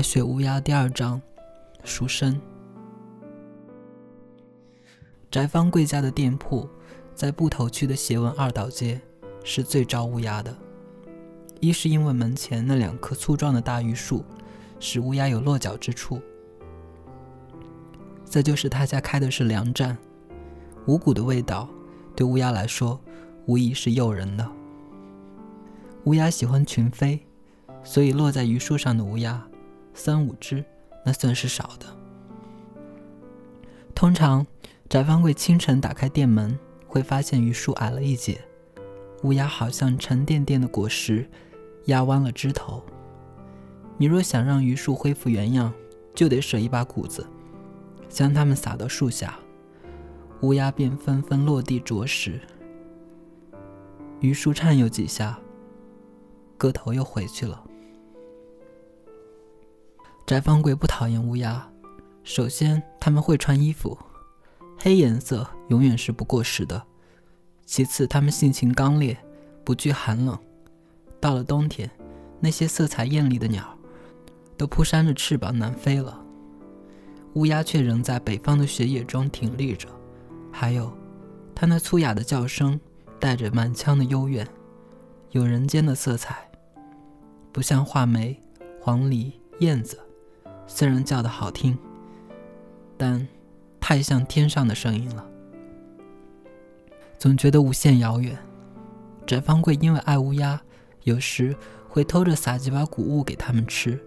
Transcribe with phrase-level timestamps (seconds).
[0.00, 1.20] 白雪乌鸦第二章，
[1.84, 2.40] 赎身。
[5.30, 6.66] 翟方贵家的店铺
[7.14, 8.98] 在布头区的斜纹二道街，
[9.44, 10.56] 是最招乌鸦的。
[11.60, 14.24] 一是因为门前那两棵粗壮的大榆树，
[14.78, 16.16] 使乌鸦有落脚之处；
[18.24, 19.98] 再就是他家开的是粮站，
[20.86, 21.68] 五谷的味道
[22.16, 22.98] 对乌鸦来说
[23.44, 24.50] 无疑是诱人的。
[26.04, 27.20] 乌鸦喜欢群飞，
[27.84, 29.46] 所以落在榆树上的乌鸦
[29.94, 30.64] 三五只，
[31.04, 31.86] 那算是少的。
[33.94, 34.46] 通常，
[34.88, 38.40] 翟方贵清晨打开店门，会发现榆树矮了一截，
[39.22, 41.28] 乌鸦好像沉甸甸的果实。
[41.86, 42.82] 压弯了枝头。
[43.96, 45.72] 你若想让榆树恢复原样，
[46.14, 47.26] 就得舍一把谷子，
[48.08, 49.38] 将它们撒到树下，
[50.42, 52.38] 乌鸦便纷纷落地啄食。
[54.20, 55.40] 榆树颤悠几下，
[56.58, 57.64] 个头又回去了。
[60.30, 61.68] 翟方贵不讨厌乌鸦，
[62.22, 63.98] 首先他们会穿衣服，
[64.78, 66.80] 黑颜色永远是不过时的；
[67.66, 69.18] 其次，他们性情刚烈，
[69.64, 70.38] 不惧寒冷。
[71.18, 71.90] 到了冬天，
[72.38, 73.76] 那些色彩艳丽的鸟
[74.56, 76.24] 都扑扇着翅膀南飞了，
[77.34, 79.88] 乌鸦却仍在北方的雪野中挺立着。
[80.52, 80.96] 还有，
[81.56, 82.80] 它那粗哑的叫声
[83.18, 84.46] 带着满腔的幽怨，
[85.32, 86.48] 有人间的色彩，
[87.50, 88.40] 不像画眉、
[88.80, 89.98] 黄鹂、燕子，
[90.72, 91.76] 虽然叫得好听，
[92.96, 93.26] 但
[93.80, 95.26] 太像天上的声音了，
[97.18, 98.38] 总觉得无限遥远。
[99.26, 100.60] 翟方贵因为爱乌鸦。
[101.04, 101.56] 有时
[101.88, 103.98] 会偷着撒几把谷物给他们吃。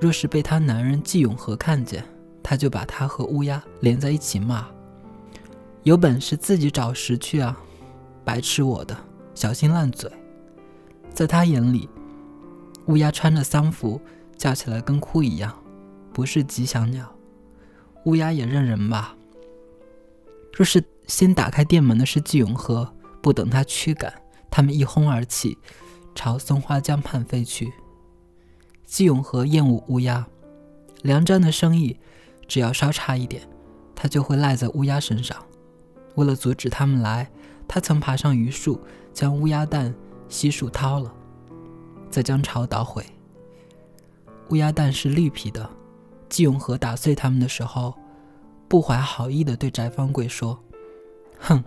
[0.00, 2.04] 若是被他男人季永和看见，
[2.44, 4.68] 他就把他和乌鸦连在一起骂
[5.82, 7.58] ：“有本事自己找食去啊！
[8.24, 8.96] 白吃我的，
[9.34, 10.08] 小心烂嘴。”
[11.12, 11.88] 在他眼里，
[12.86, 14.00] 乌鸦穿着丧服
[14.36, 15.54] 叫起来跟哭一样，
[16.12, 17.14] 不是吉祥鸟。
[18.04, 19.16] 乌鸦也认人吧。
[20.52, 24.12] 若是先打开店门的是季永和，不等他驱赶。
[24.50, 25.58] 他们一哄而起，
[26.14, 27.72] 朝松花江畔飞去。
[28.84, 30.28] 季永和厌恶乌鸦，
[31.02, 31.98] 梁占的生意
[32.46, 33.42] 只要稍差一点，
[33.96, 35.36] 他就会赖在乌鸦身上。
[36.14, 37.28] 为了阻止他们来，
[37.66, 38.80] 他曾爬上榆树，
[39.12, 39.92] 将乌鸦蛋
[40.28, 41.12] 悉数掏了，
[42.08, 43.04] 再将巢捣毁。
[44.54, 45.68] 乌鸦蛋是绿皮的，
[46.28, 47.92] 季永和打碎它们的时候，
[48.68, 50.56] 不怀好意地对翟方贵说
[51.40, 51.60] ：“哼，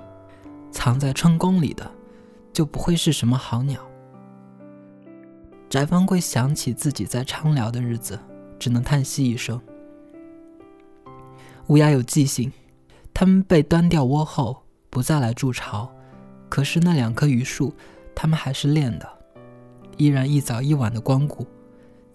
[0.72, 1.92] 藏在春宫里的。”
[2.54, 3.86] 就不会是什么好鸟。
[5.70, 8.18] 翟方贵想起自己在昌辽的日子，
[8.58, 9.62] 只能叹息一声。
[11.68, 12.50] 乌鸦有记性，
[13.14, 15.92] 它们被端掉窝后不再来筑巢，
[16.48, 17.74] 可是那两棵榆树，
[18.16, 19.08] 它们还是练的，
[19.98, 21.46] 依然一早一晚的光顾，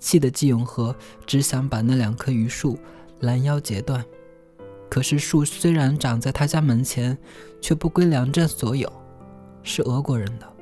[0.02, 2.76] 气得季永和只想把那两棵榆树
[3.20, 4.04] 拦腰截断。
[4.90, 7.16] 可是树虽然长在他家门前，
[7.60, 8.92] 却不归梁镇所有。
[9.62, 10.52] 是俄国人的，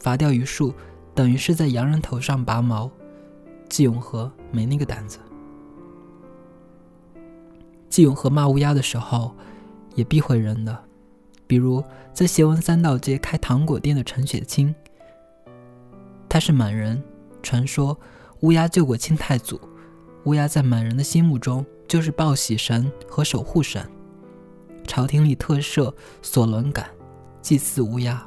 [0.00, 0.74] 伐掉榆树，
[1.14, 2.90] 等于是在洋人头上拔毛。
[3.68, 5.20] 季永和没那个胆子。
[7.88, 9.32] 季永和骂乌鸦的时候，
[9.94, 10.76] 也避讳人的，
[11.46, 14.74] 比如在斜文三道街开糖果店的陈雪清，
[16.28, 17.00] 他是满人，
[17.40, 17.96] 传说
[18.44, 19.58] 乌鸦救过清太祖，
[20.24, 23.90] 乌鸦在满人的心目中就是报喜神和守护神，
[24.86, 26.90] 朝廷里特设索伦感。
[27.40, 28.22] 祭祀乌鸦，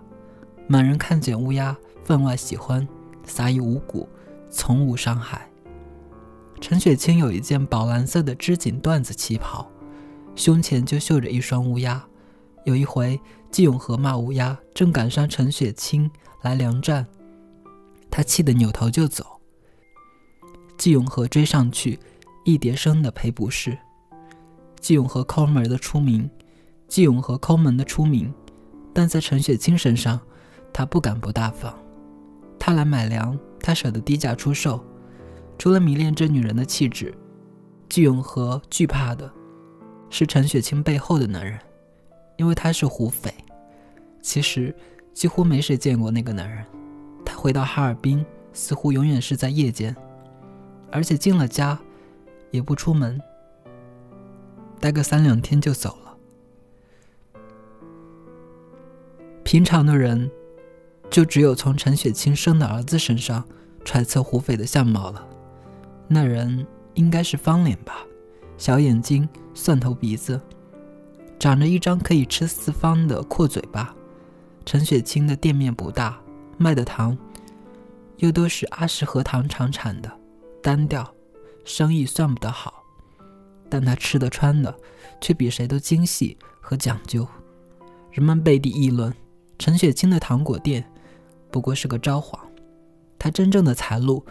[0.65, 2.87] 满人看见乌鸦分外喜欢，
[3.25, 4.09] 撒以五谷，
[4.49, 5.47] 从无伤害。
[6.59, 9.67] 陈雪清有一件宝蓝色的织锦缎子旗袍，
[10.35, 12.03] 胸前就绣着一双乌鸦。
[12.65, 16.09] 有一回，季永和骂乌鸦，正赶上陈雪清
[16.41, 17.05] 来粮站，
[18.09, 19.36] 他气得扭头就走。
[20.77, 21.99] 季永和追上去，
[22.45, 23.77] 一叠声的赔不是。
[24.79, 26.29] 季永和抠门的出名，
[26.87, 28.33] 季永和抠门的出名。
[28.93, 30.19] 但在陈雪清身上，
[30.73, 31.73] 他不敢不大方。
[32.59, 34.83] 他来买粮，他舍得低价出售。
[35.57, 37.13] 除了迷恋这女人的气质，
[37.89, 39.31] 季永和惧怕的
[40.09, 41.59] 是陈雪清背后的男人，
[42.37, 43.33] 因为他是胡匪。
[44.21, 44.75] 其实
[45.13, 46.65] 几乎没谁见过那个男人。
[47.25, 49.95] 他回到哈尔滨，似乎永远是在夜间，
[50.91, 51.77] 而且进了家
[52.51, 53.21] 也不出门，
[54.79, 56.17] 待个三两天就走了。
[59.43, 60.29] 平常的人，
[61.09, 63.43] 就只有从陈雪清生的儿子身上
[63.85, 65.25] 揣测胡斐的相貌了。
[66.07, 68.05] 那人应该是方脸吧，
[68.57, 70.41] 小眼睛、蒜头鼻子，
[71.39, 73.95] 长着一张可以吃四方的阔嘴巴。
[74.65, 76.19] 陈雪清的店面不大，
[76.57, 77.17] 卖的糖
[78.17, 80.11] 又都是阿什核糖厂产的，
[80.67, 81.09] 单调
[81.63, 82.83] 生意算不得好，
[83.69, 84.77] 但他吃的穿的
[85.21, 87.25] 却比谁都精细和讲究。
[88.11, 89.15] 人们背地议论，
[89.57, 90.83] 陈雪清的糖果店
[91.49, 92.37] 不过是个招幌，
[93.17, 94.25] 他真正的财路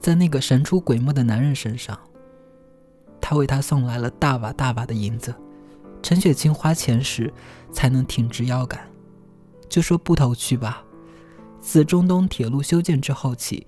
[0.00, 1.96] 在那个神出鬼没的男人身上。
[3.20, 5.32] 他为他送来了大把大把的银子，
[6.02, 7.32] 陈雪清花钱时
[7.72, 8.80] 才能挺直腰杆。
[9.68, 10.82] 就说布头区吧，
[11.60, 13.64] 自中东铁路修建之后起，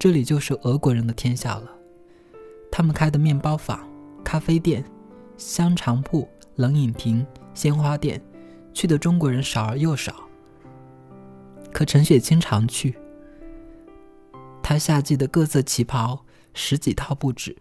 [0.00, 1.70] 这里就是俄国人的天下了。
[2.72, 3.86] 他们开的面包坊、
[4.24, 4.82] 咖啡店、
[5.36, 6.26] 香肠铺、
[6.56, 7.24] 冷饮亭、
[7.54, 8.20] 鲜花店。
[8.72, 10.14] 去的中国人少而又少，
[11.72, 12.96] 可陈雪清常去。
[14.62, 16.24] 她夏季的各色旗袍
[16.54, 17.54] 十几套不止，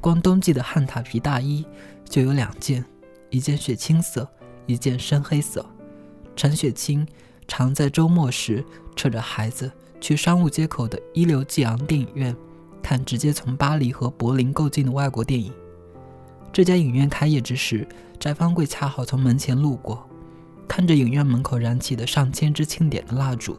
[0.00, 1.66] 光冬季的汉塔皮大衣
[2.02, 2.82] 就有两件，
[3.28, 4.26] 一件雪青色，
[4.64, 5.64] 一件深黑色。
[6.34, 7.06] 陈雪清
[7.46, 8.64] 常在周末时
[8.96, 12.34] 扯着孩子去商务街口的一流纪昂电影院
[12.82, 15.52] 看直接从巴黎和柏林购进的外国电影。
[16.52, 17.86] 这家影院开业之时，
[18.18, 20.08] 翟方贵恰好从门前路过。
[20.66, 23.58] 看着影院门口燃起的上千支庆典的蜡烛，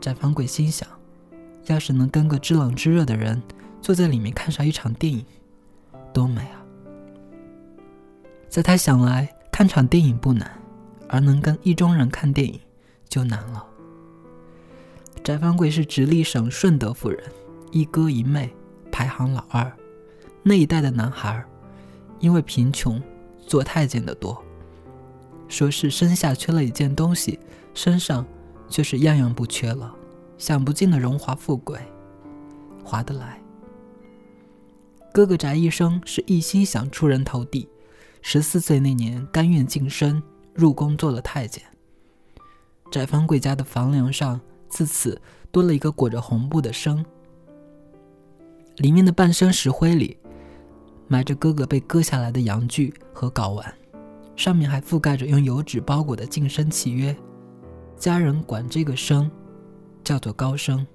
[0.00, 0.86] 翟方贵心想：
[1.66, 3.42] 要是能跟个知冷知热的人
[3.80, 5.24] 坐在里面看上一场电影，
[6.12, 6.62] 多美啊！
[8.48, 10.50] 在他想来，看场电影不难，
[11.08, 12.60] 而能跟意中人看电影
[13.08, 13.66] 就难了。
[15.26, 17.20] 翟方贵是直隶省顺德府人，
[17.72, 18.48] 一哥一妹，
[18.92, 19.76] 排行老二。
[20.44, 21.44] 那一代的男孩，
[22.20, 23.02] 因为贫穷，
[23.44, 24.40] 做太监的多。
[25.48, 27.40] 说是身下缺了一件东西，
[27.74, 28.24] 身上
[28.68, 29.92] 却是样样不缺了，
[30.38, 31.76] 享不尽的荣华富贵，
[32.84, 33.42] 划得来。
[35.12, 37.68] 哥哥翟一生是一心想出人头地，
[38.22, 40.22] 十四岁那年甘愿晋升
[40.54, 41.64] 入宫做了太监。
[42.92, 45.20] 翟方贵家的房梁上自此
[45.50, 47.04] 多了一个裹着红布的生，
[48.76, 50.16] 里面的半生石灰里
[51.08, 53.74] 埋着哥哥被割下来的阳具和睾丸。
[54.36, 57.16] 上面还覆盖着用油纸包裹的晋升契约，
[57.96, 59.30] 家人管这个生
[60.04, 60.86] 叫做高升。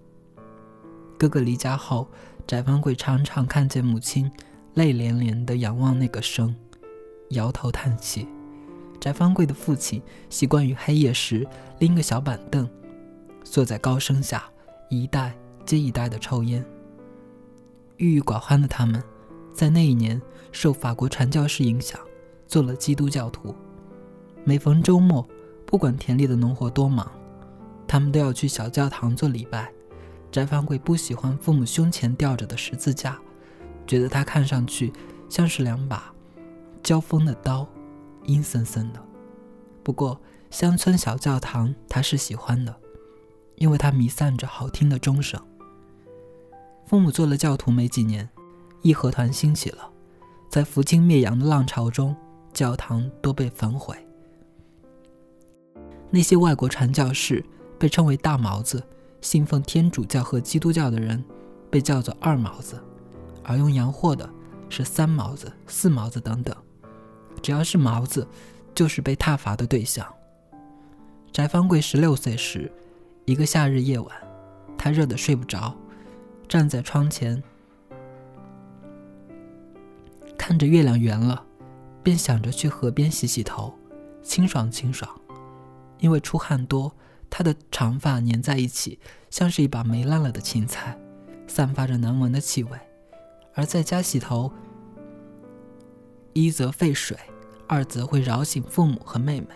[1.18, 2.08] 哥哥离家后，
[2.46, 4.32] 翟方贵常常看见母亲
[4.76, 6.56] 泪涟涟地仰望那个生，
[7.30, 8.28] 摇头叹气。
[9.00, 11.48] 翟方贵的父亲习惯于黑夜时
[11.80, 12.70] 拎个小板凳，
[13.44, 14.44] 坐在高升下，
[14.90, 15.36] 一代
[15.66, 16.66] 接一代的抽烟。
[17.98, 19.04] 郁郁寡欢的他们，
[19.54, 20.22] 在那一年
[20.52, 22.00] 受法国传教士影响。
[22.48, 23.56] 做了基督教徒，
[24.44, 25.26] 每逢周末，
[25.66, 27.10] 不管田里的农活多忙，
[27.88, 29.72] 他们都要去小教堂做礼拜。
[30.30, 33.18] 翟方贵不喜欢父母胸前吊着的十字架，
[33.88, 34.92] 觉得它看上去
[35.30, 36.14] 像是两把
[36.84, 37.66] 交锋的刀，
[38.26, 39.02] 阴森森的。
[39.82, 42.76] 不过乡村小教堂他是喜欢的，
[43.62, 45.40] 因为它弥散着好听的钟声。
[46.88, 48.28] 父母做了教徒没几年，
[48.82, 49.88] 义和团兴起了，
[50.50, 52.16] 在扶清灭洋的浪潮中。
[52.54, 53.96] 教堂都被焚毁。
[56.10, 57.42] 那些外国传教士
[57.80, 58.86] 被称为大毛子，
[59.22, 61.24] 信奉天主教和基督教的人
[61.70, 62.84] 被叫做二毛子，
[63.42, 64.30] 而用洋货的
[64.68, 66.54] 是三毛子、四毛子等等。
[67.42, 68.28] 只要是毛子，
[68.76, 70.06] 就是被挞伐的对象。
[71.32, 72.70] 翟方贵十六岁时，
[73.32, 74.14] 一个夏日夜晚，
[74.78, 75.74] 他热得睡不着，
[76.50, 77.42] 站在窗前，
[80.38, 81.46] 看着月亮圆了。
[82.04, 83.74] 便想着去河边洗洗头，
[84.22, 85.10] 清爽清爽。
[86.00, 86.94] 因为出汗多，
[87.30, 91.00] 他的长发粘在一起，像是一把霉烂了的青菜，
[91.48, 92.72] 散发着难闻的气味。
[93.54, 94.52] 而在家洗头，
[96.34, 97.18] 一则费水，
[97.66, 99.48] 二则会扰醒父母和妹妹。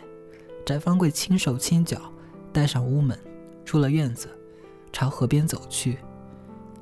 [0.65, 1.99] 翟方贵轻手轻脚，
[2.53, 3.19] 带上屋门，
[3.65, 4.29] 出了院子，
[4.93, 5.97] 朝河边走去。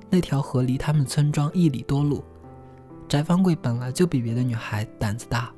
[0.09, 2.23] 那条河离他们村庄一里多路。
[3.07, 5.51] 翟方贵本来就比别的女孩胆子大，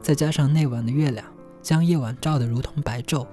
[0.00, 1.26] 再加上那晚的月亮
[1.62, 3.26] 将夜晚照得如同白昼，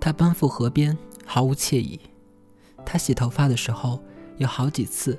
[0.00, 2.00] 他奔赴河边毫无惬意。
[2.84, 4.00] 他洗头发的时候，
[4.36, 5.18] 有好几次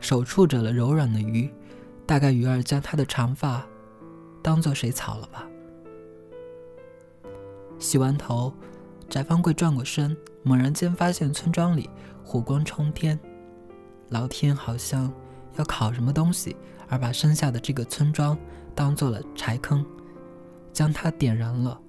[0.00, 1.52] 手触着了柔软的鱼，
[2.06, 3.66] 大概鱼儿将他的长发
[4.42, 5.46] 当做水草了吧。
[7.78, 8.54] 洗完头，
[9.14, 11.88] 翟方贵转过身，猛然间发现村庄里
[12.24, 13.16] 火光冲天，
[14.08, 15.12] 老天好像……
[15.54, 16.56] 要烤什么东西，
[16.88, 18.36] 而把剩下的这个村庄
[18.74, 19.86] 当做了柴坑，
[20.72, 21.80] 将它点燃了。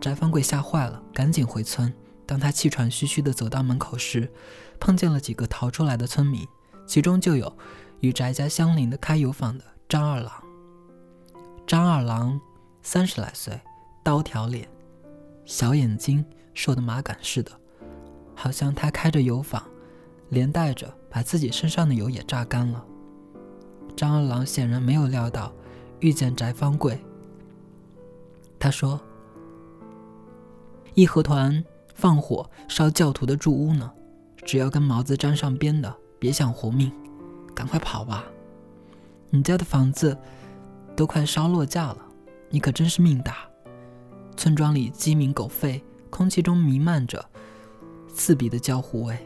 [0.00, 1.92] 翟方贵吓坏了，赶紧回村。
[2.24, 4.32] 当他气喘吁吁地走到门口时，
[4.80, 6.48] 碰见了几个逃出来的村民，
[6.86, 7.54] 其中就有
[8.00, 10.32] 与翟家相邻的开油坊的张二郎。
[11.66, 12.40] 张二郎
[12.80, 13.60] 三十来岁，
[14.02, 14.66] 刀条脸，
[15.44, 16.24] 小眼睛，
[16.58, 17.52] 瘦的麻杆似的，
[18.34, 19.62] 好像他开着油坊，
[20.28, 22.84] 连带着把自己身上的油也榨干了。
[23.96, 25.52] 张二郎显然没有料到
[26.00, 26.98] 遇见翟方贵。
[28.58, 29.00] 他说
[30.94, 33.92] ：“义和团放火烧教徒的住屋呢，
[34.38, 36.90] 只要跟毛子沾上边的，别想活命，
[37.54, 38.24] 赶快跑吧！
[39.30, 40.18] 你家的房子
[40.96, 41.98] 都快烧落架了，
[42.50, 43.48] 你可真是命大。
[44.36, 45.80] 村庄里鸡鸣狗吠，
[46.18, 47.24] 空气中弥漫着
[48.12, 49.16] 刺鼻的焦糊味。”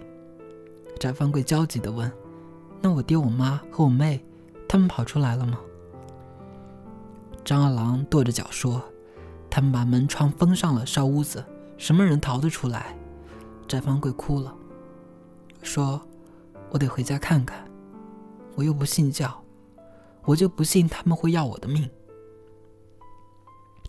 [1.00, 2.12] 翟方贵焦急地问
[2.82, 4.22] ：“那我爹、我妈和我妹，
[4.68, 5.58] 他们跑出来了吗？”
[7.42, 8.82] 张二郎跺着脚说。
[9.54, 11.44] 他们把门窗封上了，烧屋子，
[11.76, 12.96] 什么人逃得出来？
[13.68, 14.54] 翟方贵哭了，
[15.60, 16.00] 说
[16.72, 17.62] ：“我得回家看看，
[18.54, 19.44] 我又不信教，
[20.24, 21.90] 我就不信他们会要我的命。”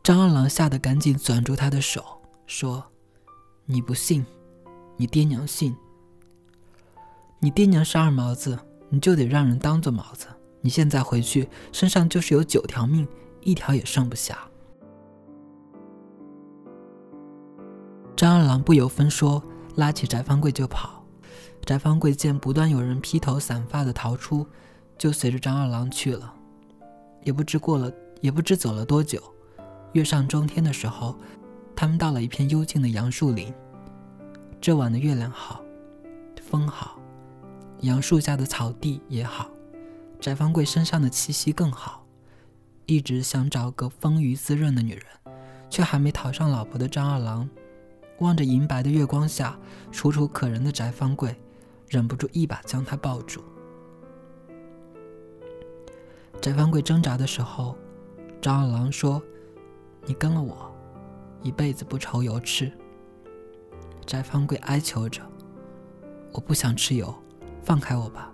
[0.04, 2.04] 张二郎吓得赶紧攥住他的手，
[2.46, 2.84] 说
[3.66, 4.26] ：“你不信，
[4.98, 5.74] 你爹娘信。
[7.40, 10.28] 你爹娘是二毛子，你就得让人当做毛子。
[10.60, 13.08] 你现在回去，身上就是有九条命，
[13.42, 14.38] 一条也剩不下。”
[18.16, 19.42] 张二郎不由分说，
[19.76, 21.04] 拉起翟方贵就跑。
[21.66, 24.46] 翟方贵见不断有人披头散发的逃出，
[24.98, 26.34] 就随着张二郎去了。
[27.24, 27.90] 也不知过了，
[28.20, 29.22] 也不知走了多久。
[29.94, 31.16] 月上中天的时候，
[31.76, 33.54] 他们到了一片幽静的杨树林。
[34.62, 35.62] 这晚的月亮好，
[36.42, 37.00] 风好，
[37.82, 39.50] 杨树下的草地也好，
[40.20, 42.06] 翟方贵身上的气息更好。
[42.86, 45.06] 一直想找个丰腴滋润的女人，
[45.70, 47.50] 却还没讨上老婆的张二郎。
[48.20, 49.58] 望着银白的月光下
[49.92, 51.36] 楚楚可人的翟方贵，
[51.90, 53.42] 忍不住一把将她抱住。
[56.42, 57.76] 翟方贵挣扎的时候，
[58.42, 59.22] 张二郎说
[60.06, 60.73] ：“你跟了我，
[61.44, 62.72] 一辈子不愁油吃。”
[64.08, 65.22] 翟方贵哀求着
[66.34, 67.14] ：“我不想吃油，
[67.62, 68.32] 放开我吧。”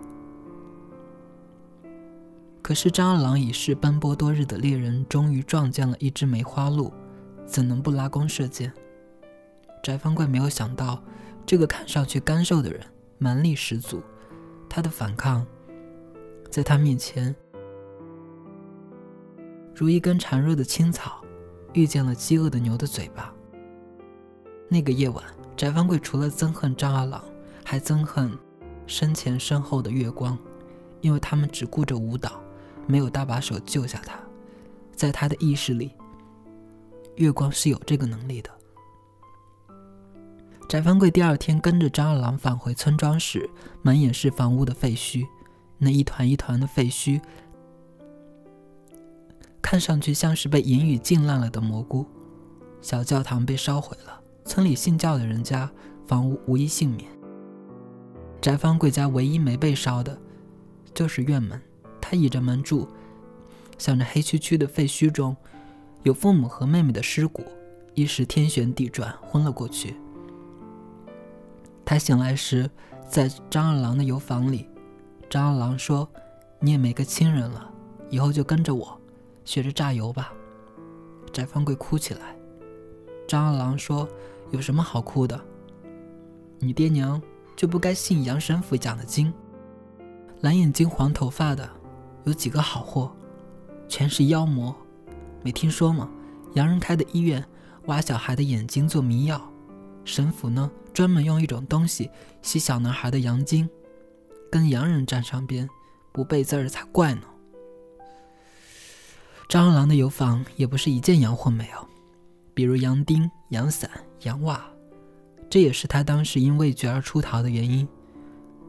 [2.62, 6.94] 可是张二郎已是奔波多日的猎人，终于撞见了一只梅花鹿，
[7.46, 8.72] 怎能不拉弓射箭？
[9.82, 11.02] 翟方贵没有想到，
[11.46, 12.82] 这个看上去干瘦的人
[13.18, 14.04] 蛮力十足，
[14.70, 15.46] 他的反抗
[16.52, 17.36] 在他面前
[19.74, 21.24] 如一根孱弱的青草，
[21.74, 23.34] 遇见了饥饿的牛的嘴巴。
[24.68, 25.24] 那个夜晚，
[25.58, 27.24] 翟方贵除了憎恨张二郎，
[27.64, 28.32] 还憎恨
[28.86, 30.38] 身前身后的月光，
[31.02, 32.42] 因为他们只顾着舞蹈，
[32.88, 34.20] 没有搭把手救下他。
[34.96, 35.92] 在他的意识里，
[37.16, 38.50] 月光是有这个能力的。
[40.68, 43.50] 翟方贵第二天跟着张二郎返回村庄时，
[43.82, 45.26] 满眼是房屋的废墟，
[45.78, 47.20] 那一团一团的废墟，
[49.70, 52.04] 看上去像是被盐雨浸烂了的蘑菇。
[52.82, 55.70] 小教堂被烧毁了，村里信教的人家
[56.08, 57.08] 房屋无一幸免。
[58.42, 60.20] 翟方贵家唯一没被烧的，
[60.92, 61.62] 就是院门。
[62.02, 62.88] 他倚着门柱，
[63.78, 65.38] 想着黑黢黢的废墟中
[66.02, 67.46] 有父母和妹妹的尸骨，
[67.94, 69.96] 一时天旋地转，昏了过去。
[71.86, 72.68] 他醒来时，
[73.08, 74.68] 在张二郎的油房里。
[75.30, 76.10] 张二郎说
[76.60, 77.72] ：“你也没个亲人了，
[78.10, 78.99] 以后就跟着我，
[79.50, 80.32] 学着榨油吧。”
[81.34, 82.36] 翟方贵哭起来。
[83.28, 84.08] 张二郎说
[84.52, 85.40] ：“有什么好哭的？
[86.60, 87.20] 你爹娘
[87.56, 89.34] 就不该信杨神父讲的经？
[90.42, 91.68] 蓝眼睛、黄头发的，
[92.26, 93.12] 有几个好货？
[93.88, 94.76] 全是妖魔。
[95.42, 96.08] 没听说吗？
[96.54, 97.44] 洋人开的医院，
[97.88, 99.42] 挖小孩的眼睛做迷药。
[100.06, 102.10] 神父呢？”专门用一种东西
[102.42, 103.70] 吸小男孩的阳精，
[104.52, 105.70] 跟洋人沾上边，
[106.12, 107.22] 不背字儿才怪呢。
[109.50, 111.88] 张二郎的油坊也不是一件洋货没有，
[112.54, 113.90] 比如洋钉、洋伞、
[114.22, 114.64] 洋袜，
[115.50, 117.88] 这也是他当时因畏惧而出逃的原因。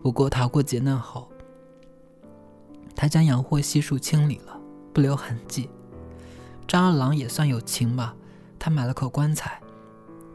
[0.02, 1.28] 不过逃过劫难后，
[2.96, 4.58] 他将洋货悉数清理了，
[4.94, 5.68] 不留痕迹。
[6.66, 8.16] 张二郎也算有情吧，
[8.58, 9.60] 他买了口棺材。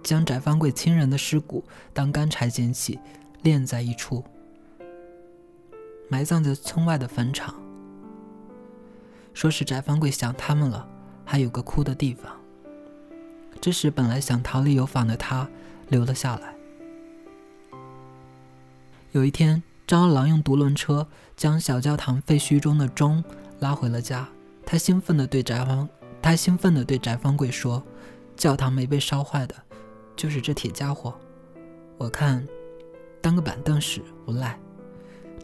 [0.04, 3.00] 将翟方贵亲人的尸骨当干柴捡起，
[3.42, 4.24] 炼在一处，
[6.08, 7.56] 埋葬在村外的坟场。
[9.36, 10.88] 说是翟方贵想他们了，
[11.26, 12.32] 还有个哭的地方。
[13.60, 15.48] 这时，本来想逃离油坊的他
[15.90, 16.56] 留了下来。
[19.12, 23.22] 有一天，张二郎用独轮车将小教堂废墟中的钟
[23.60, 24.28] 拉回了家。
[24.66, 25.88] 他兴奋地对翟方，
[26.22, 27.84] 他兴奋地对翟方贵说
[28.38, 29.56] ：“教堂没被烧坏的。”
[30.16, 31.14] 就是这铁家伙，
[31.98, 32.48] 我看
[33.22, 34.58] 当个板凳使不赖。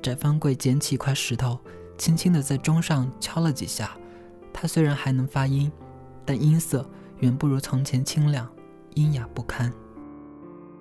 [0.01, 1.59] 翟方贵捡起一块石头，
[2.01, 3.95] 轻轻地在钟上敲了几下。
[4.51, 5.71] 它虽然还能发音，
[6.25, 6.83] 但音色
[7.19, 8.51] 远不如从前清亮，
[8.95, 9.71] 阴哑不堪，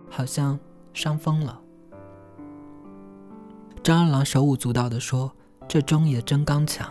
[0.08, 0.58] 好像
[0.94, 1.60] 伤风了。
[3.82, 5.30] 张二郎手舞足蹈地说
[5.68, 6.90] ：“这钟也真刚强，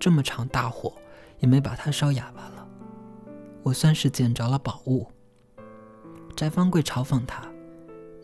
[0.00, 0.92] 这么长大火
[1.38, 2.66] 也没把它烧哑巴了。
[3.62, 5.06] 我算是捡着了宝物。”
[6.34, 7.44] 翟方贵嘲讽他：“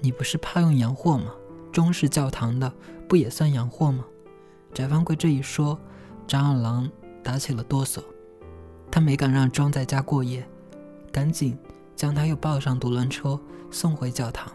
[0.02, 1.32] 你不是怕用洋货吗？
[1.70, 2.74] 钟是教堂的，
[3.08, 4.04] 不也算洋货吗？”
[4.74, 5.78] 翟方贵这一说，
[6.26, 6.90] 张二郎
[7.22, 8.02] 打起了哆嗦，
[8.90, 10.44] 他没敢让钟在家过夜，
[11.12, 11.56] 赶紧
[11.94, 13.40] 将他又抱上独轮车
[13.70, 14.52] 送回教堂。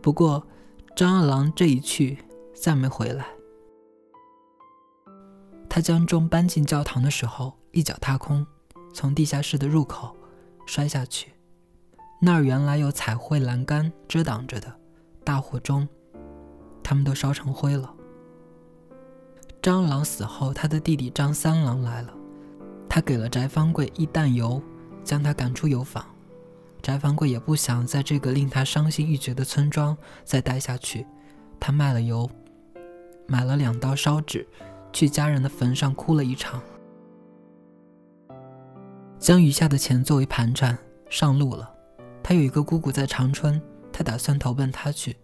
[0.00, 0.46] 不过，
[0.94, 2.18] 张二郎这一去
[2.54, 3.26] 再没回来。
[5.68, 8.46] 他将钟搬进教堂的时候，一脚踏空，
[8.94, 10.14] 从地下室的入口
[10.66, 11.32] 摔下去。
[12.20, 14.72] 那儿原来有彩绘栏杆遮挡着的，
[15.24, 15.88] 大火中，
[16.82, 17.92] 他们都烧成灰了。
[19.60, 22.12] 张郎死后，他的弟弟张三郎来了，
[22.88, 24.60] 他给了翟方贵一担油，
[25.04, 26.04] 将他赶出油坊。
[26.82, 31.06] 翟方贵也不想在这个令他伤心欲绝的村庄再待下去，
[31.60, 32.28] 他卖了油，
[33.28, 34.44] 买了两刀烧纸，
[34.92, 36.60] 去家人的坟上哭了一场，
[39.16, 40.76] 将余下的钱作为盘缠
[41.08, 41.72] 上路了。
[42.20, 43.62] 他有一个姑姑在长春，
[43.92, 45.16] 他打算投奔她去。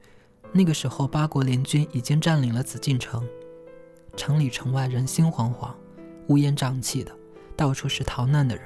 [0.53, 3.27] 那个时候，八国联军已经占领了紫禁城，
[4.17, 5.73] 城里城外人心惶惶，
[6.29, 7.13] 乌烟瘴气的，
[7.57, 8.65] 到处是逃难的人。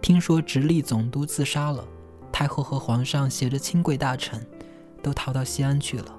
[0.00, 1.86] 听说直隶总督自杀了，
[2.32, 4.44] 太后和皇上携着亲贵大臣，
[5.02, 6.18] 都逃到西安去了。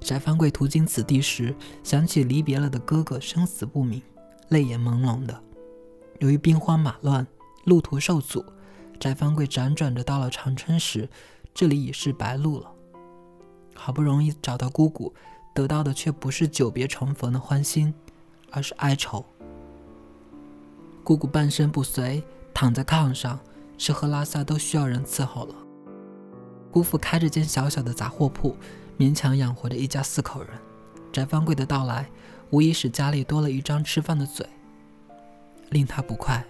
[0.00, 4.02] 翟方贵途经此地时，想起离别了的哥哥，生死不明，
[4.48, 5.42] 泪眼朦胧的。
[6.18, 7.26] 由于兵荒马乱，
[7.64, 8.44] 路途受阻，
[9.00, 11.08] 翟方贵辗转着到了长春时，
[11.54, 12.70] 这里已是白露了。
[13.74, 15.12] 好不容易找到姑姑，
[15.54, 17.92] 得到的却不是久别重逢的欢心，
[18.50, 19.24] 而是哀愁。
[21.02, 22.22] 姑姑半身不遂，
[22.54, 23.40] 躺在炕上，
[23.76, 25.54] 吃喝拉撒都需要人伺候了。
[26.70, 28.56] 姑父开着间小小的杂货铺，
[28.98, 30.50] 勉强养活着一家四口人。
[31.12, 32.08] 翟方贵的到来，
[32.50, 34.46] 无疑使家里多了一张吃饭的嘴，
[35.70, 36.46] 令他不快。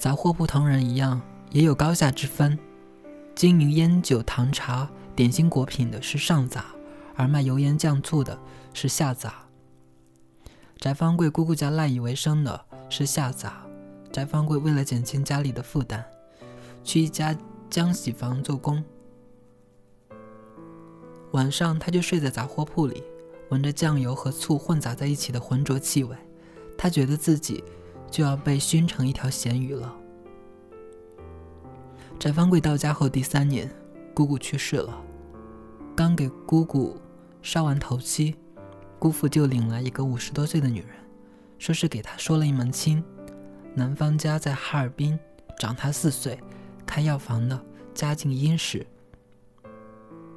[0.00, 2.58] 杂货铺同人一样，也有高下之分。
[3.34, 6.64] 经营烟酒糖茶、点心果品的是上杂，
[7.14, 8.38] 而卖油盐酱醋的
[8.72, 9.44] 是下杂。
[10.78, 13.66] 翟方贵姑姑家赖以为生的是下杂。
[14.10, 16.02] 翟方贵为了减轻家里的负担，
[16.82, 17.36] 去一家
[17.70, 18.82] 浆洗房做工。
[21.32, 23.04] 晚上他就睡在杂货铺里，
[23.50, 26.16] 闻着酱油和醋混杂在一起的浑浊气味，
[26.78, 27.62] 他觉得自己
[28.10, 29.94] 就要被熏成一条咸鱼了。
[32.18, 33.70] 翟方贵到家后第三年，
[34.12, 35.00] 姑姑去世了，
[35.96, 37.00] 刚给姑姑
[37.40, 38.34] 烧完头七。
[38.98, 40.90] 姑父就领来一个五十多岁的女人，
[41.58, 43.02] 说是给他说了一门亲。
[43.74, 45.18] 男方家在哈尔滨，
[45.58, 46.38] 长他四岁，
[46.84, 47.58] 开药房的，
[47.94, 48.86] 家境殷实。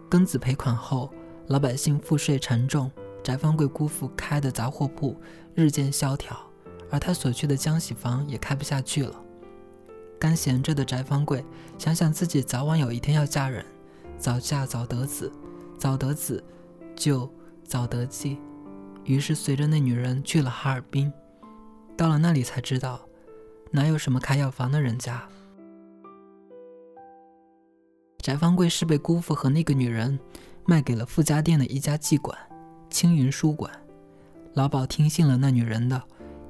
[0.10, 1.12] 庚子赔款后，
[1.48, 2.90] 老百姓赋税沉重，
[3.22, 5.20] 翟方贵姑父开的杂货铺
[5.56, 6.38] 日渐萧条，
[6.94, 9.20] 而他所去的浆洗房也开不下去了。
[10.20, 11.44] 干闲着的翟方贵
[11.80, 13.66] 想想自己早晚有一天要嫁人，
[14.20, 15.34] 早嫁早得子，
[15.76, 16.42] 早得子
[16.96, 17.28] 就
[17.64, 18.38] 早得妻。
[19.06, 21.12] 于是随着那女人去了哈尔滨，
[21.98, 23.02] 到了那里才知道，
[23.72, 25.28] 哪有什么开药房的人家。
[28.20, 30.20] 翟方贵是被姑父和那个女人
[30.64, 32.38] 卖给了傅家店的一家妓馆——
[32.88, 33.74] 青云书馆。
[34.54, 36.00] 老鸨听信了那女人的，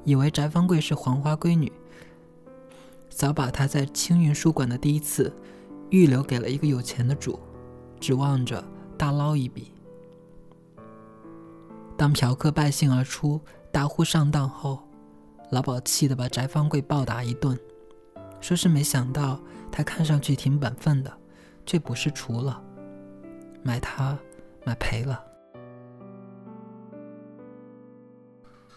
[0.04, 1.72] 以为翟方贵是黄花闺女，
[3.10, 5.34] 早把她在青云书馆的第一次
[5.90, 7.40] 预留给了一个有钱的主，
[8.00, 8.64] 指望着
[8.98, 9.72] 大捞一笔。
[11.96, 13.40] 当嫖客败兴而出，
[13.72, 14.80] 大呼上当后，
[15.52, 17.58] 老鸨气得把翟方贵暴打一顿，
[18.42, 19.40] 说是没想到
[19.72, 21.12] 他看上去挺本分的，
[21.66, 22.62] 却不是除了，
[23.62, 24.18] 买他
[24.66, 25.24] 买赔了。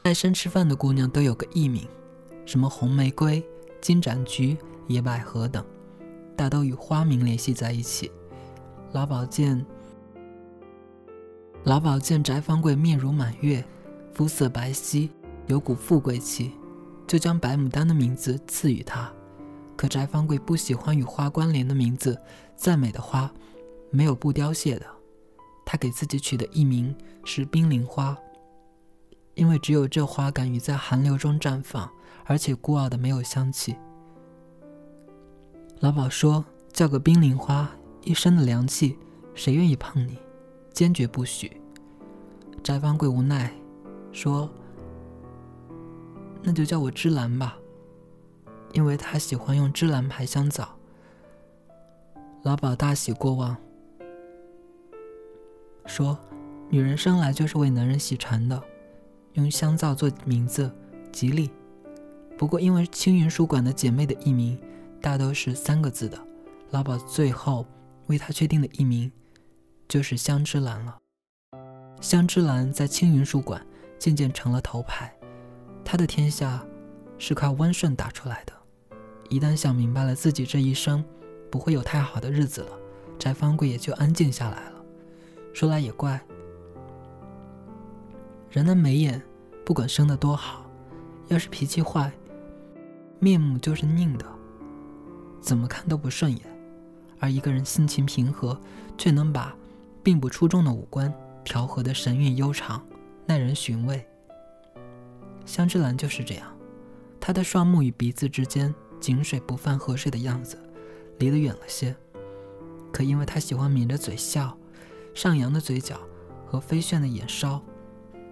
[0.06, 1.84] 卖身吃饭的姑娘都有个艺名，
[2.44, 3.44] 什么红玫瑰、
[3.80, 5.66] 金盏菊、野百合等，
[6.36, 8.12] 大都与花名联系在一起。
[8.92, 9.66] 老鸨见。
[11.64, 13.64] 老鸨见翟方贵面如满月，
[14.14, 15.10] 肤色白皙，
[15.48, 16.52] 有股富贵气，
[17.08, 19.12] 就将白牡丹的名字赐予他。
[19.76, 22.16] 可翟方贵不喜欢与花关联的名字，
[22.54, 23.28] 再美的花，
[23.90, 24.86] 没有不凋谢的。
[25.64, 28.16] 他给自己取的艺名是冰凌花，
[29.36, 31.88] 因为只有这花敢于在寒流中绽放，
[32.24, 33.76] 而且孤傲的没有香气。
[35.80, 37.70] 老鸨说：“叫个冰凌花，
[38.02, 38.98] 一身的凉气，
[39.34, 40.18] 谁愿意碰你？”
[40.72, 41.60] 坚决不许。
[42.64, 43.52] 翟方贵无奈
[44.10, 44.50] 说
[46.42, 47.58] ：“那就叫我芝兰吧，
[48.72, 50.66] 因为他喜欢用芝兰牌香皂。
[52.42, 53.54] 老鸨大喜过望，
[55.84, 56.18] 说
[56.70, 58.62] ：“女人生来就是为男人洗船的，
[59.36, 60.70] 用香皂做名字，
[61.10, 61.50] 吉利。
[62.36, 64.58] 不过因为青云书馆的姐妹的艺名
[65.00, 66.18] 大都是三个字的，
[66.70, 67.66] 老鸨最后
[68.08, 69.10] 为她确定的艺名
[69.88, 70.98] 就是香芝兰了。
[72.00, 73.64] 香芝兰在青云书馆
[73.98, 75.10] 渐渐成了头牌，
[75.84, 76.62] 她的天下
[77.18, 78.52] 是靠温顺打出来的。”
[79.28, 81.04] 一旦想明白了自己这一生
[81.50, 82.70] 不会有太好的日子了，
[83.18, 84.82] 翟方贵也就安静下来了。
[85.52, 86.20] 说来也怪，
[88.50, 89.20] 人的眉眼
[89.64, 90.70] 不管生得多好，
[91.28, 92.12] 要是脾气坏，
[93.18, 94.26] 面目就是拧的，
[95.40, 96.40] 怎么看都不顺眼；
[97.18, 98.58] 而一个人心情平和，
[98.96, 99.54] 却能把
[100.02, 101.12] 并不出众的五官
[101.44, 102.84] 调和的神韵悠长，
[103.26, 104.06] 耐人寻味。
[105.44, 106.46] 香芝兰就是这样，
[107.20, 108.74] 她的双目与鼻子之间。
[108.98, 110.58] 井水不犯河水的样子，
[111.18, 111.94] 离得远了些。
[112.90, 114.56] 可因为他喜欢抿着嘴笑，
[115.14, 116.00] 上扬的嘴角
[116.46, 117.62] 和飞旋的眼梢，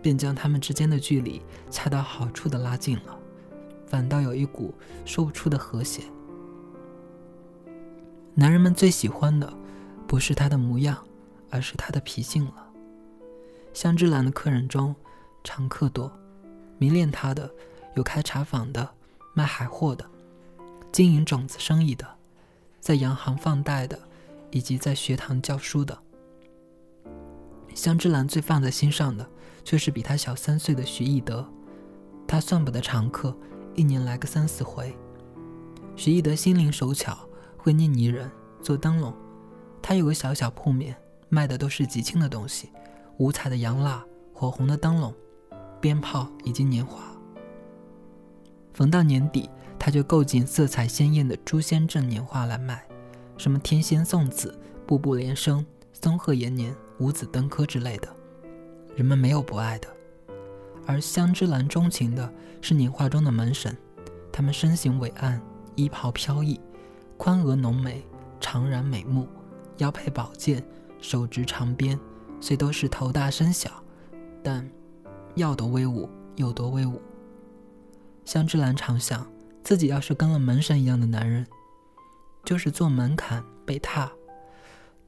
[0.04, 1.40] 便将他们之间的距离
[1.70, 3.18] 恰到好处的拉近了，
[3.86, 4.74] 反倒有一股
[5.06, 6.02] 说不出的和谐。
[8.34, 9.50] 男人们最喜欢的，
[10.06, 11.02] 不是他的模样，
[11.48, 12.70] 而是他的脾性了。
[13.72, 14.94] 香芝兰的客人中，
[15.42, 16.12] 常客多，
[16.76, 17.50] 迷恋他的
[17.94, 18.86] 有开茶坊的，
[19.32, 20.04] 卖海货的。
[20.92, 22.06] 经营种子生意的，
[22.78, 23.98] 在洋行放贷的，
[24.50, 25.98] 以及在学堂教书的。
[27.74, 29.26] 香芝兰最放在心上的，
[29.64, 31.46] 却是比他小三岁的徐义德。
[32.26, 33.36] 他算不得常客，
[33.74, 34.96] 一年来个三四回。
[35.96, 37.16] 徐义德心灵手巧，
[37.56, 39.12] 会捏泥人，做灯笼。
[39.82, 40.96] 他有个小小铺面，
[41.28, 42.70] 卖的都是极轻的东西：
[43.18, 45.14] 五彩的洋蜡、火红的灯笼、
[45.80, 47.02] 鞭炮以及年画。
[48.72, 49.48] 逢到年底。
[49.76, 52.82] 他就购进色彩鲜艳的朱仙镇年画来卖，
[53.36, 58.08] 什么天仙送子、步步连生、松鹤延年、五子登科之类的，
[58.94, 59.88] 人们没有不爱的。
[60.86, 63.76] 而香芝兰钟情的是年画中的门神，
[64.32, 65.40] 他们身形伟岸，
[65.74, 66.60] 衣袍飘逸，
[67.16, 68.04] 宽额浓眉，
[68.40, 69.28] 长髯美目，
[69.78, 70.64] 腰佩宝剑，
[71.00, 71.98] 手执长鞭，
[72.40, 73.70] 虽都是头大身小，
[74.42, 74.68] 但
[75.34, 77.00] 要多威武有多威武。
[78.24, 79.26] 香芝兰常想。
[79.62, 81.46] 自己要是跟了门神一样的男人，
[82.44, 84.12] 就是做门槛被踏，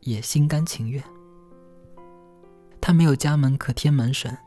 [0.01, 1.05] 也心甘情愿。
[2.87, 4.38] 他没有家门可贴门神，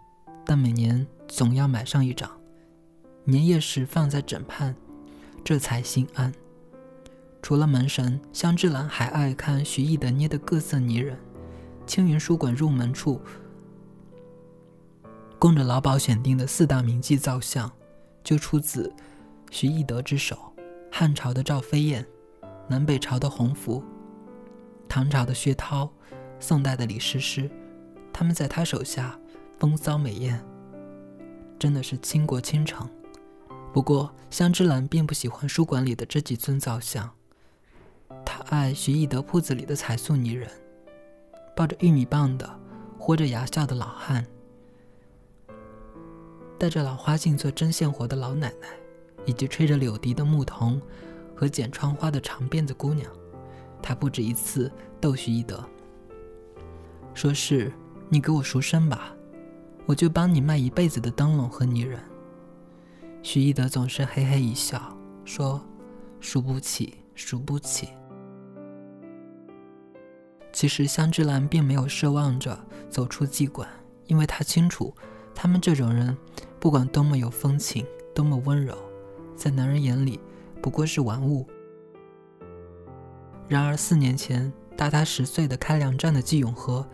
[0.46, 2.32] 但每年总要买上一张，
[3.26, 4.74] 年夜时放在枕畔，
[5.44, 6.34] 这才心安。
[7.42, 11.20] 除了门神，香芝兰还爱看徐艺德捏的各色泥人。
[11.86, 13.20] 青云书馆入门处
[15.38, 17.70] 供着老鸨选定的四大名妓造像，
[18.24, 18.90] 就出自。
[19.52, 20.54] 徐义德之手，
[20.90, 22.08] 汉朝的赵飞燕，
[22.70, 23.84] 南北朝的洪福，
[24.88, 25.92] 唐朝的薛涛，
[26.40, 27.52] 宋代的李师师，
[28.20, 29.18] 他们在他手下
[29.58, 30.44] 风骚美艳，
[31.58, 32.86] 真的是倾国倾城。
[33.72, 37.10] 不过香芝兰并不喜欢书馆里的这几尊造像，
[38.26, 40.52] 他爱徐义德铺子里的彩塑泥人，
[41.56, 42.60] 抱着玉米棒的，
[42.98, 44.28] 豁着牙笑的老汉，
[46.58, 48.68] 戴着老花镜做针线活的老奶奶。
[49.26, 50.82] 以及吹着柳笛的牧童
[51.36, 53.10] 和剪窗花的长辫子姑娘，
[53.82, 55.64] 他不止一次逗徐一德，
[57.14, 57.72] 说是
[58.12, 59.14] 你给我赎身吧，
[59.86, 62.02] 我就帮你卖一辈子的灯笼和泥人。
[63.22, 65.62] 徐一德总是嘿嘿一笑，说
[66.20, 67.90] 赎不起，赎不起。
[70.52, 72.58] 其实香芝兰并没有奢望着
[72.90, 73.70] 走出妓馆，
[74.08, 74.92] 因为他清楚，
[75.36, 76.18] 他们这种人
[76.60, 78.76] 不管多么有风情，多么温柔。
[79.36, 80.20] 在男人眼里，
[80.62, 81.48] 不过是玩物。
[83.48, 86.86] 然而四年前大他十岁的开粮站的季永和，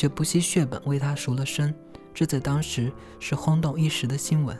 [0.00, 1.74] 却不惜血本为他赎了身，
[2.14, 4.58] 这在当时是轰动一时的新闻。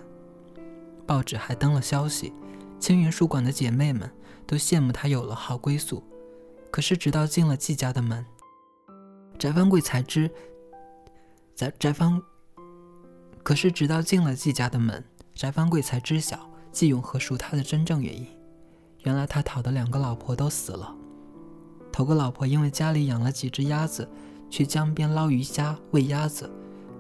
[1.07, 2.31] 报纸还登了消息，
[2.79, 4.13] 青云书馆的姐妹们
[4.47, 6.05] 都羡慕他有了好归宿。
[6.71, 8.23] 可是直到进了季家的门，
[9.39, 10.31] 翟方贵才知，
[11.57, 12.23] 翟翟方，
[13.43, 15.03] 可是直到进了季家的门，
[15.35, 16.51] 翟方贵才知晓。
[16.71, 18.27] 季永和赎他的真正原因，
[19.05, 20.95] 原来他讨的两个老婆都死了。
[21.91, 24.07] 头个老婆因为家里养了几只鸭子，
[24.51, 26.51] 去江边捞鱼虾喂鸭子，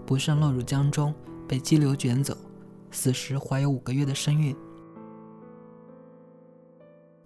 [0.06, 1.12] 不慎落入江中，
[1.48, 2.36] 被激流卷走，
[2.92, 4.56] 死时怀有五个月的身孕。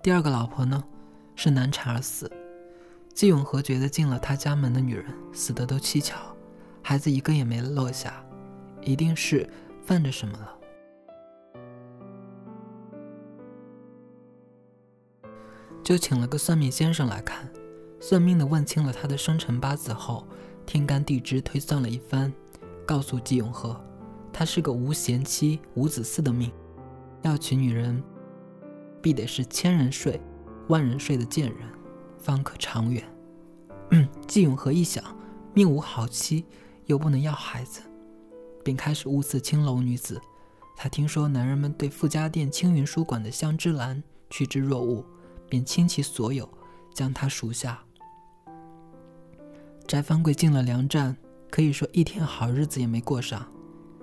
[0.03, 0.83] 第二个老婆呢，
[1.37, 2.31] 是难产而死。
[3.13, 6.17] 季永和觉得进了他家门的女人死的都蹊跷，
[6.83, 8.25] 孩子一个也没落下，
[8.83, 9.49] 一定是
[9.85, 10.59] 犯着什么了。
[15.85, 17.47] 就请了个算命先生来看。
[18.07, 20.27] 算命的问清了他的生辰八字后，
[20.67, 22.31] 天干地支推算了一番，
[22.85, 23.83] 告诉季永和，
[24.31, 26.53] 他是个无贤妻、无子嗣的命，
[27.23, 28.03] 要娶女人，
[29.01, 30.21] 必得是千人睡、
[30.69, 31.67] 万人睡的贱人，
[32.19, 33.03] 方可长远。
[33.93, 35.03] 嗯 季永和一想，
[35.55, 36.45] 命无好妻，
[36.85, 37.81] 又不能要孩子，
[38.63, 40.21] 便开始物色青楼女子。
[40.77, 45.03] 他听说男人们对富家店青云书馆的香芝兰趋之若鹜，
[45.49, 46.47] 便倾其所有
[46.93, 47.83] 将她赎下。
[49.95, 51.17] 翟方贵进了粮站，
[51.49, 53.47] 可以说一天好日子也没过上。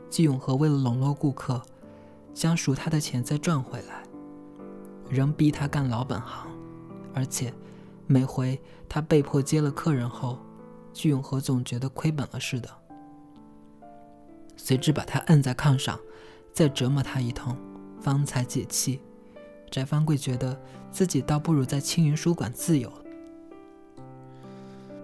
[0.09, 1.61] 季永和为了笼络顾客，
[2.33, 4.01] 将赎他的钱再赚回来，
[5.09, 6.49] 仍逼他干老本行。
[7.13, 7.53] 而且
[8.07, 10.39] 每回他被迫接了客人后，
[10.93, 12.69] 季永和总觉得亏本了似的，
[14.55, 15.99] 随之把他摁在炕上，
[16.53, 17.53] 再折磨他一通，
[17.99, 19.01] 方才解气。
[19.69, 20.57] 翟方贵觉得
[20.89, 22.89] 自己倒不如在青云书馆自由。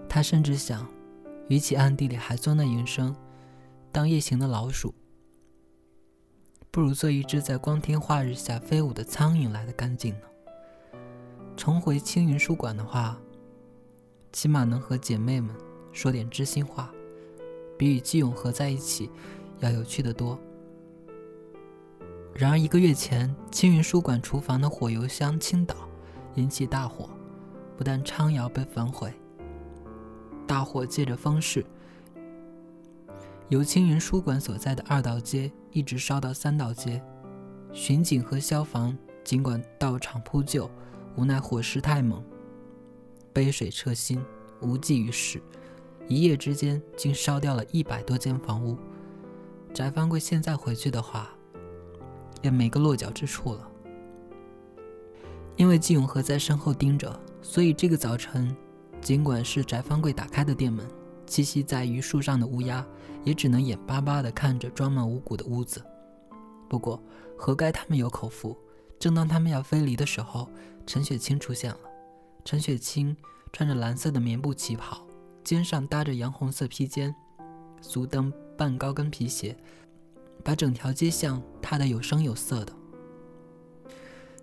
[0.08, 0.88] 他甚至想，
[1.48, 3.14] 与其暗地里还做那营生，
[3.92, 4.94] 当夜行的老鼠，
[6.70, 10.20] 不如做一只在光天化日下飞舞的苍蝇来的干净呢。
[11.56, 13.18] 重回青云书馆的话，
[14.32, 15.54] 起码能和姐妹们
[15.92, 16.90] 说点知心话，
[17.76, 19.10] 比与季永和在一起
[19.60, 20.38] 要有趣的多。
[22.34, 25.74] 然而一个月前，青云书馆厨房的火油箱倾倒，
[26.36, 27.10] 引起大火，
[27.76, 29.12] 不但昌窑被焚毁。
[30.48, 31.62] 大火借着风势，
[33.50, 37.02] 由青云书馆所在的二道街一直烧到三道街。
[37.70, 40.68] 巡警和消防尽管到场扑救，
[41.16, 42.24] 无奈火势太猛，
[43.30, 44.24] 杯水车薪，
[44.62, 45.38] 无济于事。
[46.08, 48.78] 一夜之间，竟烧掉了一百多间房屋。
[49.74, 51.28] 翟方贵现在回去的话，
[52.40, 53.70] 也没个落脚之处了。
[55.56, 58.56] 因为季永和在身后盯着，所以这个早晨。
[59.00, 60.86] 尽管是翟方贵打开的店门，
[61.26, 62.86] 栖息在榆树上的乌鸦
[63.24, 65.82] 也只能眼巴巴地看着装满五谷的屋子。
[66.68, 67.02] 不过，
[67.38, 68.56] 活该他们有口福。
[68.98, 70.48] 正当他们要飞离的时候，
[70.86, 71.78] 陈雪清出现了。
[72.44, 73.16] 陈雪清
[73.52, 75.06] 穿着蓝色的棉布旗袍，
[75.44, 77.14] 肩上搭着洋红色披肩，
[77.80, 79.56] 足蹬半高跟皮鞋，
[80.44, 82.72] 把整条街巷踏得有声有色的。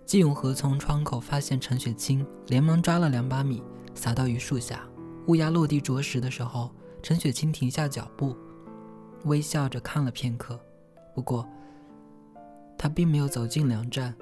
[0.06, 3.60] 季永和从窗口发现陈雪清，连忙抓了两把米。
[3.92, 4.86] 撒到榆树下，
[5.26, 6.70] 乌鸦落地啄食的时候，
[7.02, 8.36] 陈雪清停下脚步，
[9.24, 10.60] 微笑着看了片刻。
[11.12, 11.44] 不过，
[12.78, 14.14] 他并没有走进粮站。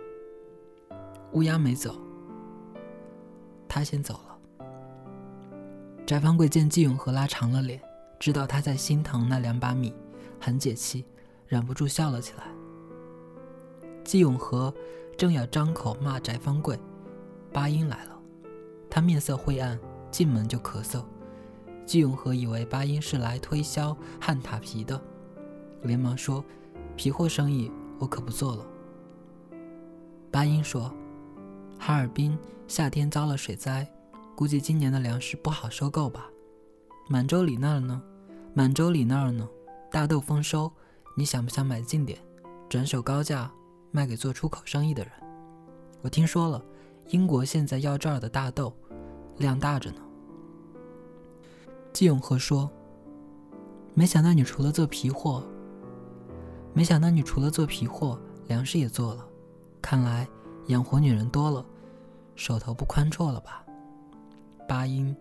[1.33, 2.01] 乌鸦没走，
[3.68, 4.66] 他先走了。
[6.07, 7.79] 翟方贵见季永和拉长了脸，
[8.18, 9.92] 知道他在心疼那两把米，
[10.40, 11.05] 很解气，
[11.47, 12.44] 忍不住笑了起来。
[14.05, 14.73] 季永和
[15.16, 16.79] 正要张口骂翟方贵，
[17.53, 18.18] 八音来了。
[18.90, 19.79] 他面色灰暗，
[20.11, 21.05] 进门就咳嗽。
[21.85, 25.00] 季永和以为八音是来推销旱塔皮的，
[25.83, 26.42] 连忙说
[26.96, 28.64] ：“皮货生意我可不做了。”
[30.33, 30.92] 八音说
[31.79, 33.87] ：“哈尔滨夏天遭了水灾，
[34.35, 36.27] 估计今年的粮食不好收购吧？
[37.09, 38.03] 满洲里那儿呢？
[38.55, 39.46] 满洲里那儿呢？
[39.90, 40.72] 大豆丰收，
[41.16, 42.18] 你想不想买进点，
[42.68, 43.53] 转手高价
[43.95, 45.13] 卖给做出口生意的人？
[46.03, 46.61] 我听说了，
[47.11, 48.75] 英国现在要这儿的大豆。”
[49.39, 50.01] 量大着呢。
[51.93, 52.69] 季永和说
[53.95, 55.47] ：“没想到你除了做皮货，
[56.73, 59.25] 没想到你除了做皮货，粮食也做了。
[59.81, 60.29] 看来
[60.67, 61.65] 养活女人多了，
[62.35, 63.65] 手头不宽绰了吧？”
[64.69, 65.17] 八音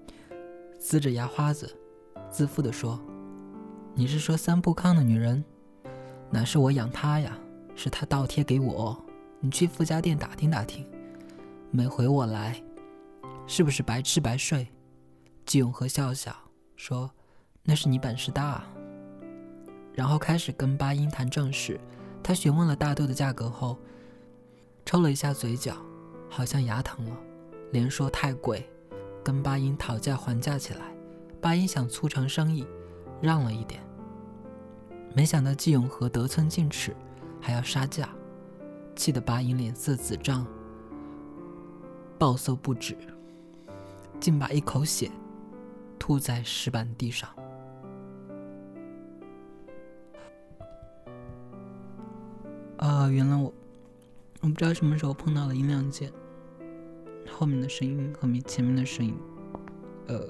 [0.80, 1.72] 呲着牙花子，
[2.32, 3.00] 自负地说
[3.94, 5.46] ：“你是说三铺炕的女人？
[6.32, 7.38] 哪是我养她呀？
[7.76, 8.98] 是他倒贴给我。
[9.40, 10.86] 你去富家店打听打听，
[11.72, 12.62] 每回我来。”
[13.46, 14.68] 是不是白吃白睡？
[15.46, 16.34] 季永和笑笑
[16.78, 17.12] 说
[17.64, 18.64] ：“那是你本事大。”
[19.94, 21.80] 然后开始跟八音谈正事。
[22.24, 23.78] 他询问了大豆的价格后，
[24.86, 25.76] 抽了一下嘴角，
[26.30, 27.18] 好像牙疼了，
[27.74, 28.66] 连说太贵，
[29.22, 30.80] 跟八音讨价还价起来。
[31.42, 32.66] 八音想促成生意，
[33.22, 33.82] 让了一点。
[35.14, 36.96] 没想到季永和得寸进尺，
[37.44, 38.08] 还要杀价，
[38.96, 40.48] 气得巴音脸色紫胀，
[42.18, 42.96] 暴瘦不止。
[44.18, 45.12] 竟把一口血
[46.00, 47.30] 吐在石板地上。
[52.78, 53.54] 啊，原来我
[54.40, 56.10] 我不知道什么时候碰到了音量键，
[57.30, 59.14] 后面的声音和前面的声音，
[60.08, 60.22] 呃，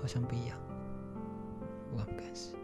[0.00, 0.58] 好像不一样。
[1.92, 2.55] 我很感谢。